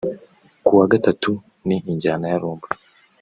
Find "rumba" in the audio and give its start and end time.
2.41-2.67